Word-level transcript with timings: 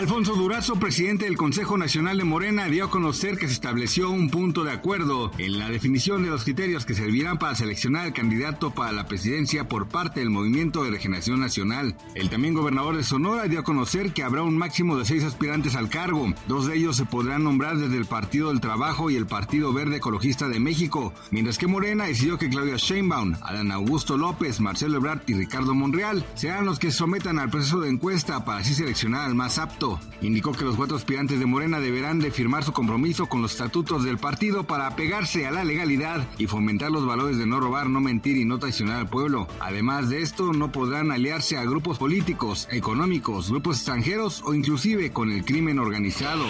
Alfonso 0.00 0.34
Durazo, 0.34 0.76
presidente 0.76 1.26
del 1.26 1.36
Consejo 1.36 1.76
Nacional 1.76 2.16
de 2.16 2.24
Morena, 2.24 2.64
dio 2.68 2.86
a 2.86 2.90
conocer 2.90 3.36
que 3.36 3.48
se 3.48 3.52
estableció 3.52 4.08
un 4.10 4.30
punto 4.30 4.64
de 4.64 4.72
acuerdo 4.72 5.30
en 5.36 5.58
la 5.58 5.68
definición 5.68 6.22
de 6.22 6.30
los 6.30 6.44
criterios 6.44 6.86
que 6.86 6.94
servirán 6.94 7.38
para 7.38 7.54
seleccionar 7.54 8.06
al 8.06 8.14
candidato 8.14 8.70
para 8.70 8.92
la 8.92 9.06
presidencia 9.06 9.68
por 9.68 9.88
parte 9.88 10.20
del 10.20 10.30
Movimiento 10.30 10.82
de 10.82 10.90
Regeneración 10.92 11.38
Nacional. 11.38 11.96
El 12.14 12.30
también 12.30 12.54
gobernador 12.54 12.96
de 12.96 13.02
Sonora 13.02 13.44
dio 13.44 13.60
a 13.60 13.62
conocer 13.62 14.14
que 14.14 14.22
habrá 14.22 14.42
un 14.42 14.56
máximo 14.56 14.96
de 14.96 15.04
seis 15.04 15.22
aspirantes 15.22 15.76
al 15.76 15.90
cargo. 15.90 16.32
Dos 16.48 16.66
de 16.66 16.78
ellos 16.78 16.96
se 16.96 17.04
podrán 17.04 17.44
nombrar 17.44 17.76
desde 17.76 17.98
el 17.98 18.06
Partido 18.06 18.48
del 18.48 18.62
Trabajo 18.62 19.10
y 19.10 19.16
el 19.16 19.26
Partido 19.26 19.74
Verde 19.74 19.96
Ecologista 19.96 20.48
de 20.48 20.60
México, 20.60 21.12
mientras 21.30 21.58
que 21.58 21.66
Morena 21.66 22.06
decidió 22.06 22.38
que 22.38 22.48
Claudia 22.48 22.76
Sheinbaum, 22.78 23.34
Adán 23.42 23.70
Augusto 23.70 24.16
López, 24.16 24.60
Marcelo 24.60 24.96
Ebrard 24.96 25.20
y 25.26 25.34
Ricardo 25.34 25.74
Monreal 25.74 26.24
serán 26.36 26.64
los 26.64 26.78
que 26.78 26.90
sometan 26.90 27.38
al 27.38 27.50
proceso 27.50 27.80
de 27.80 27.90
encuesta 27.90 28.46
para 28.46 28.60
así 28.60 28.72
seleccionar 28.72 29.26
al 29.26 29.34
más 29.34 29.58
apto. 29.58 29.89
Indicó 30.20 30.52
que 30.52 30.64
los 30.64 30.76
cuatro 30.76 30.96
aspirantes 30.96 31.38
de 31.38 31.46
Morena 31.46 31.80
deberán 31.80 32.18
de 32.18 32.30
firmar 32.30 32.62
su 32.62 32.72
compromiso 32.72 33.26
con 33.26 33.40
los 33.40 33.52
estatutos 33.52 34.04
del 34.04 34.18
partido 34.18 34.64
para 34.64 34.86
apegarse 34.86 35.46
a 35.46 35.50
la 35.50 35.64
legalidad 35.64 36.28
y 36.38 36.46
fomentar 36.46 36.90
los 36.90 37.06
valores 37.06 37.38
de 37.38 37.46
no 37.46 37.58
robar, 37.58 37.88
no 37.88 38.00
mentir 38.00 38.36
y 38.36 38.44
no 38.44 38.58
traicionar 38.58 38.96
al 38.96 39.08
pueblo. 39.08 39.48
Además 39.60 40.10
de 40.10 40.20
esto, 40.20 40.52
no 40.52 40.70
podrán 40.72 41.10
aliarse 41.10 41.56
a 41.56 41.64
grupos 41.64 41.98
políticos, 41.98 42.68
económicos, 42.70 43.50
grupos 43.50 43.78
extranjeros 43.78 44.42
o 44.44 44.54
inclusive 44.54 45.10
con 45.12 45.30
el 45.30 45.44
crimen 45.44 45.78
organizado. 45.78 46.44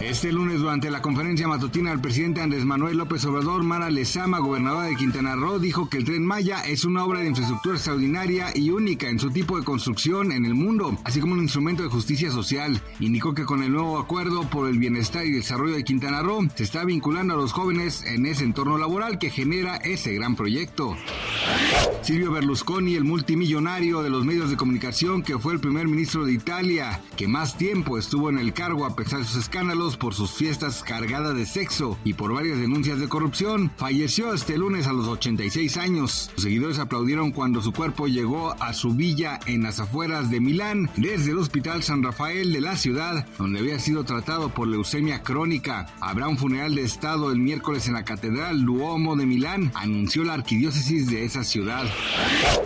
Este 0.00 0.32
lunes, 0.32 0.60
durante 0.60 0.90
la 0.90 1.02
conferencia 1.02 1.48
matutina, 1.48 1.92
el 1.92 2.00
presidente 2.00 2.42
Andrés 2.42 2.64
Manuel 2.64 2.98
López 2.98 3.24
Obrador, 3.24 3.62
Mara 3.62 3.90
Lezama, 3.90 4.38
gobernadora 4.38 4.86
de 4.86 4.96
Quintana 4.96 5.34
Roo, 5.34 5.58
dijo 5.58 5.88
que 5.88 5.98
el 5.98 6.04
tren 6.04 6.26
Maya 6.26 6.60
es 6.60 6.84
una 6.84 7.04
obra 7.04 7.20
de 7.20 7.28
infraestructura 7.28 7.76
extraordinaria 7.76 8.52
y 8.54 8.70
única 8.70 9.08
en 9.08 9.18
su 9.18 9.30
tipo 9.30 9.58
de 9.58 9.64
construcción 9.64 10.32
en 10.32 10.44
el 10.44 10.54
mundo, 10.54 10.98
así 11.04 11.20
como 11.20 11.34
un 11.34 11.42
instrumento 11.42 11.82
de 11.82 11.88
justicia 11.88 12.30
social. 12.30 12.67
Indicó 13.00 13.34
que 13.34 13.44
con 13.44 13.62
el 13.62 13.72
nuevo 13.72 13.98
acuerdo 13.98 14.42
por 14.48 14.68
el 14.68 14.78
bienestar 14.78 15.24
y 15.26 15.30
desarrollo 15.30 15.74
de 15.74 15.84
Quintana 15.84 16.22
Roo 16.22 16.48
se 16.54 16.64
está 16.64 16.84
vinculando 16.84 17.34
a 17.34 17.36
los 17.36 17.52
jóvenes 17.52 18.04
en 18.04 18.26
ese 18.26 18.44
entorno 18.44 18.78
laboral 18.78 19.18
que 19.18 19.30
genera 19.30 19.76
ese 19.76 20.14
gran 20.14 20.36
proyecto. 20.36 20.96
Silvio 22.02 22.32
Berlusconi, 22.32 22.94
el 22.94 23.04
multimillonario 23.04 24.02
de 24.02 24.10
los 24.10 24.24
medios 24.24 24.50
de 24.50 24.56
comunicación 24.56 25.22
que 25.22 25.38
fue 25.38 25.52
el 25.52 25.60
primer 25.60 25.88
ministro 25.88 26.24
de 26.24 26.32
Italia, 26.32 27.00
que 27.16 27.28
más 27.28 27.56
tiempo 27.56 27.98
estuvo 27.98 28.30
en 28.30 28.38
el 28.38 28.52
cargo 28.52 28.86
a 28.86 28.96
pesar 28.96 29.20
de 29.20 29.24
sus 29.24 29.44
escándalos 29.44 29.96
por 29.96 30.14
sus 30.14 30.32
fiestas 30.32 30.82
cargadas 30.82 31.34
de 31.34 31.46
sexo 31.46 31.98
y 32.04 32.14
por 32.14 32.32
varias 32.32 32.58
denuncias 32.58 33.00
de 33.00 33.08
corrupción, 33.08 33.70
falleció 33.76 34.32
este 34.32 34.56
lunes 34.58 34.86
a 34.86 34.92
los 34.92 35.06
86 35.06 35.76
años. 35.76 36.30
Sus 36.34 36.44
seguidores 36.44 36.78
aplaudieron 36.78 37.32
cuando 37.32 37.60
su 37.62 37.72
cuerpo 37.72 38.06
llegó 38.06 38.52
a 38.60 38.72
su 38.72 38.94
villa 38.94 39.40
en 39.46 39.62
las 39.62 39.80
afueras 39.80 40.30
de 40.30 40.40
Milán 40.40 40.90
desde 40.96 41.32
el 41.32 41.38
Hospital 41.38 41.82
San 41.82 42.02
Rafael 42.02 42.52
de 42.52 42.57
la 42.60 42.76
ciudad, 42.76 43.26
donde 43.38 43.60
había 43.60 43.78
sido 43.78 44.04
tratado 44.04 44.48
por 44.50 44.68
leucemia 44.68 45.22
crónica. 45.22 45.86
Habrá 46.00 46.28
un 46.28 46.38
funeral 46.38 46.74
de 46.74 46.82
Estado 46.82 47.30
el 47.30 47.38
miércoles 47.38 47.86
en 47.88 47.94
la 47.94 48.04
Catedral 48.04 48.64
Duomo 48.64 49.16
de 49.16 49.26
Milán, 49.26 49.72
anunció 49.74 50.24
la 50.24 50.34
arquidiócesis 50.34 51.10
de 51.10 51.24
esa 51.24 51.44
ciudad. 51.44 51.84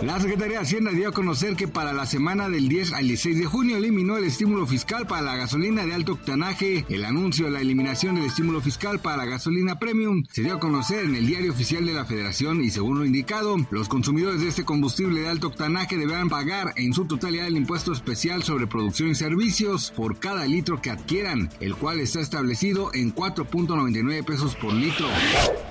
La 0.03 0.21
Secretaría 0.21 0.59
de 0.59 0.65
Hacienda 0.65 0.91
dio 0.93 1.09
a 1.09 1.13
conocer 1.13 1.57
que 1.57 1.69
para 1.69 1.93
la 1.93 2.07
semana 2.07 2.49
del 2.49 2.69
10 2.69 2.93
al 2.95 3.09
16 3.09 3.39
de 3.39 3.47
junio 3.47 3.77
eliminó 3.77 4.17
el 4.17 4.25
estímulo 4.25 4.67
fiscal 4.67 5.07
para 5.07 5.23
la 5.23 5.37
gasolina 5.37 5.85
de 5.85 5.95
alto 5.95 6.13
octanaje. 6.13 6.85
El 6.89 7.05
anuncio 7.05 7.47
de 7.47 7.53
la 7.53 7.61
eliminación 7.61 8.17
del 8.17 8.25
estímulo 8.25 8.61
fiscal 8.61 9.01
para 9.01 9.19
la 9.19 9.25
gasolina 9.27 9.79
premium 9.79 10.25
se 10.31 10.43
dio 10.43 10.55
a 10.55 10.61
conocer 10.61 11.05
en 11.05 11.15
el 11.15 11.27
diario 11.27 11.53
oficial 11.53 11.85
de 11.87 11.95
la 11.95 12.05
Federación 12.05 12.63
y 12.63 12.71
según 12.71 12.99
lo 12.99 13.05
indicado, 13.05 13.57
los 13.71 13.89
consumidores 13.89 14.41
de 14.41 14.49
este 14.49 14.65
combustible 14.65 15.21
de 15.21 15.29
alto 15.29 15.49
octanaje 15.49 15.97
deberán 15.97 16.29
pagar 16.29 16.73
en 16.77 16.93
su 16.93 17.05
totalidad 17.05 17.47
el 17.47 17.57
impuesto 17.57 17.93
especial 17.93 18.43
sobre 18.43 18.67
producción 18.67 19.11
y 19.11 19.15
servicios 19.15 19.82
por 19.91 20.19
cada 20.19 20.47
litro 20.47 20.81
que 20.81 20.91
adquieran, 20.91 21.51
el 21.61 21.75
cual 21.75 22.01
está 22.01 22.21
establecido 22.21 22.91
en 22.95 23.15
4.99 23.15 24.25
pesos 24.25 24.55
por 24.55 24.73
litro. 24.73 25.07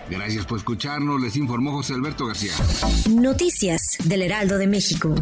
Gracias 0.10 0.46
por 0.46 0.58
escucharnos, 0.58 1.22
les 1.22 1.36
informó 1.36 1.72
José 1.72 1.94
Alberto 1.94 2.26
García. 2.26 2.54
Noticias 3.10 3.98
del 4.04 4.24
Heraldo 4.24 4.58
de 4.58 4.68
México. 4.68 5.16